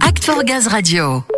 [0.00, 1.35] Act for Gaz Radio.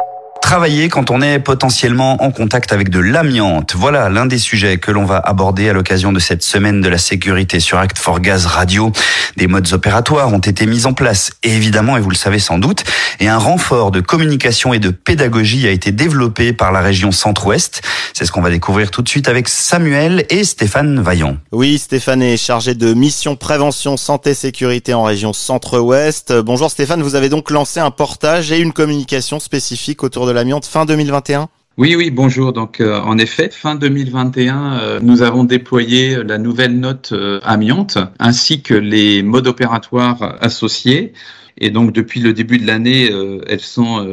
[0.48, 3.74] Travailler quand on est potentiellement en contact avec de l'amiante.
[3.76, 6.96] Voilà l'un des sujets que l'on va aborder à l'occasion de cette semaine de la
[6.96, 8.90] sécurité sur Act for Gaz Radio.
[9.36, 12.82] Des modes opératoires ont été mis en place, évidemment, et vous le savez sans doute,
[13.20, 17.82] et un renfort de communication et de pédagogie a été développé par la région Centre-Ouest.
[18.14, 21.36] C'est ce qu'on va découvrir tout de suite avec Samuel et Stéphane Vaillant.
[21.52, 26.32] Oui, Stéphane est chargé de mission prévention santé sécurité en région Centre-Ouest.
[26.32, 30.66] Bonjour Stéphane, vous avez donc lancé un portage et une communication spécifique autour de l'amiante
[30.66, 32.52] fin 2021 oui, oui, bonjour.
[32.52, 37.98] Donc, euh, en effet, fin 2021, euh, nous avons déployé la nouvelle note euh, amiante
[38.18, 41.12] ainsi que les modes opératoires associés.
[41.56, 43.12] Et donc, depuis le début de l'année,
[43.46, 44.06] elles sont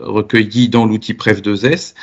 [0.00, 1.94] recueillies dans l'outil PREF2S.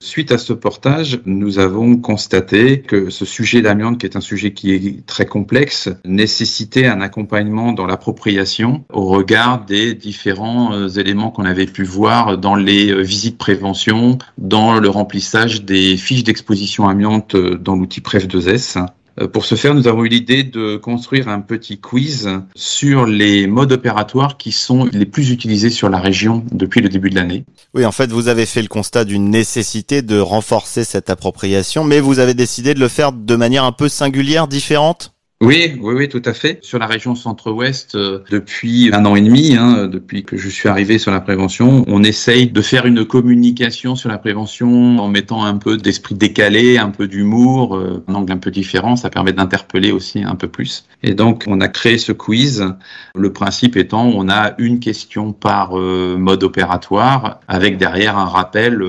[0.00, 4.52] Suite à ce portage, nous avons constaté que ce sujet d'amiante, qui est un sujet
[4.52, 11.30] qui est très complexe, nécessitait un accompagnement dans l'appropriation au regard des différents euh, éléments
[11.30, 16.88] qu'on avait pu voir dans les euh, visites prévention, dans le remplissage des fiches d'exposition
[16.88, 18.86] amiante euh, dans l'outil PREF2S.
[19.20, 23.46] Euh, pour ce faire, nous avons eu l'idée de construire un petit quiz sur les
[23.46, 27.44] modes opératoires qui sont les plus utilisés sur la région depuis le début de l'année.
[27.74, 32.00] Oui, en fait, vous avez fait le constat d'une nécessité de renforcer cette appropriation, mais
[32.00, 35.12] vous avez décidé de le faire de manière un peu singulière, différente?
[35.40, 36.58] Oui, oui, oui, tout à fait.
[36.64, 40.68] Sur la région centre-ouest, euh, depuis un an et demi, hein, depuis que je suis
[40.68, 45.44] arrivé sur la prévention, on essaye de faire une communication sur la prévention en mettant
[45.44, 48.96] un peu d'esprit décalé, un peu d'humour, euh, un angle un peu différent.
[48.96, 50.86] Ça permet d'interpeller aussi un peu plus.
[51.04, 52.74] Et donc, on a créé ce quiz.
[53.14, 58.82] Le principe étant, on a une question par euh, mode opératoire, avec derrière un rappel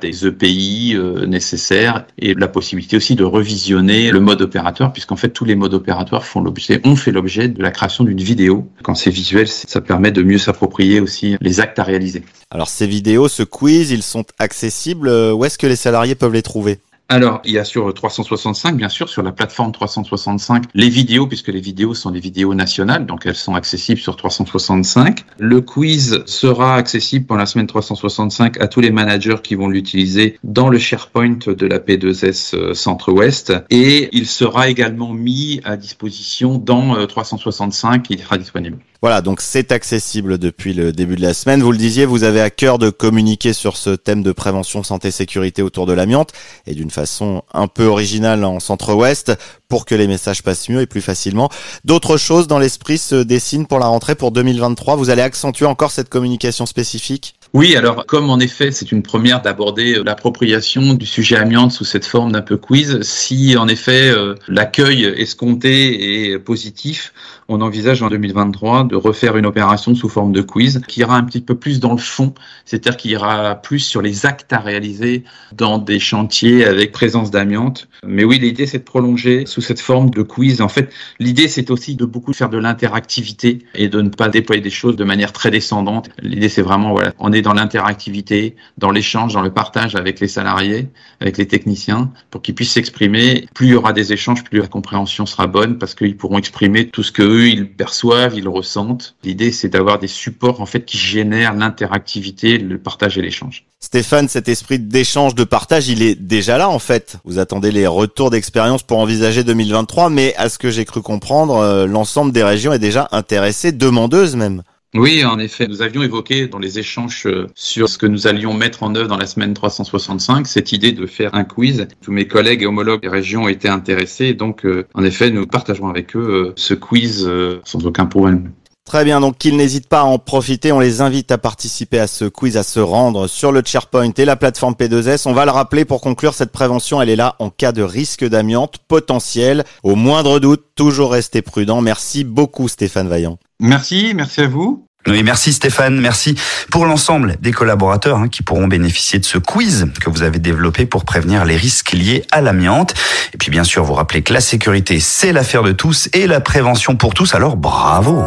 [0.00, 5.44] des EPI nécessaires et la possibilité aussi de revisionner le mode opérateur, puisqu'en fait, tous
[5.44, 8.68] les modes opérateurs ont fait l'objet de la création d'une vidéo.
[8.82, 12.22] Quand c'est visuel, ça permet de mieux s'approprier aussi les actes à réaliser.
[12.50, 15.08] Alors ces vidéos, ce quiz, ils sont accessibles.
[15.08, 16.78] Où est-ce que les salariés peuvent les trouver?
[17.10, 21.48] Alors, il y a sur 365, bien sûr, sur la plateforme 365, les vidéos, puisque
[21.48, 25.24] les vidéos sont des vidéos nationales, donc elles sont accessibles sur 365.
[25.38, 30.38] Le quiz sera accessible pendant la semaine 365 à tous les managers qui vont l'utiliser
[30.44, 33.54] dans le SharePoint de la P2S euh, Centre-Ouest.
[33.70, 38.76] Et il sera également mis à disposition dans 365, euh, il sera disponible.
[39.00, 41.62] Voilà, donc c'est accessible depuis le début de la semaine.
[41.62, 45.12] Vous le disiez, vous avez à cœur de communiquer sur ce thème de prévention santé
[45.12, 46.32] sécurité autour de l'amiante
[46.66, 49.32] et d'une façon un peu originale en centre-ouest
[49.68, 51.48] pour que les messages passent mieux et plus facilement.
[51.84, 54.96] D'autres choses dans l'esprit se dessinent pour la rentrée pour 2023.
[54.96, 57.36] Vous allez accentuer encore cette communication spécifique?
[57.54, 62.04] Oui, alors comme en effet c'est une première d'aborder l'appropriation du sujet amiante sous cette
[62.04, 67.14] forme d'un peu quiz, si en effet euh, l'accueil escompté est positif,
[67.50, 71.24] on envisage en 2023 de refaire une opération sous forme de quiz qui ira un
[71.24, 72.34] petit peu plus dans le fond,
[72.66, 75.24] c'est-à-dire qui ira plus sur les actes à réaliser
[75.56, 77.88] dans des chantiers avec présence d'amiante.
[78.06, 80.60] Mais oui, l'idée c'est de prolonger sous cette forme de quiz.
[80.60, 84.60] En fait, l'idée c'est aussi de beaucoup faire de l'interactivité et de ne pas déployer
[84.60, 86.10] des choses de manière très descendante.
[86.20, 90.28] L'idée c'est vraiment voilà, on est dans l'interactivité, dans l'échange, dans le partage avec les
[90.28, 90.88] salariés,
[91.20, 93.48] avec les techniciens, pour qu'ils puissent s'exprimer.
[93.54, 96.88] Plus il y aura des échanges, plus la compréhension sera bonne parce qu'ils pourront exprimer
[96.88, 99.16] tout ce que eux ils perçoivent, ils ressentent.
[99.24, 103.64] L'idée c'est d'avoir des supports en fait qui génèrent l'interactivité, le partage et l'échange.
[103.80, 107.16] Stéphane, cet esprit d'échange, de partage, il est déjà là en fait.
[107.24, 111.56] Vous attendez les retours d'expérience pour envisager 2023, mais à ce que j'ai cru comprendre,
[111.56, 114.62] euh, l'ensemble des régions est déjà intéressée, demandeuse même.
[114.94, 118.54] Oui, en effet, nous avions évoqué dans les échanges euh, sur ce que nous allions
[118.54, 121.86] mettre en œuvre dans la semaine 365, cette idée de faire un quiz.
[122.00, 125.88] Tous mes collègues et homologues des régions étaient intéressés, donc euh, en effet, nous partagerons
[125.90, 127.30] avec eux ce quiz
[127.64, 128.50] sans aucun problème.
[128.88, 132.06] Très bien, donc qu'ils n'hésitent pas à en profiter, on les invite à participer à
[132.06, 135.28] ce quiz, à se rendre sur le SharePoint et la plateforme P2S.
[135.28, 138.24] On va le rappeler pour conclure, cette prévention, elle est là en cas de risque
[138.26, 139.64] d'amiante potentiel.
[139.82, 141.82] Au moindre doute, toujours rester prudent.
[141.82, 143.38] Merci beaucoup Stéphane Vaillant.
[143.60, 144.87] Merci, merci à vous.
[145.08, 146.34] Oui, merci Stéphane, merci
[146.70, 150.86] pour l'ensemble des collaborateurs hein, qui pourront bénéficier de ce quiz que vous avez développé
[150.86, 152.94] pour prévenir les risques liés à l'amiante.
[153.32, 156.40] Et puis bien sûr, vous rappelez que la sécurité, c'est l'affaire de tous et la
[156.40, 158.24] prévention pour tous, alors bravo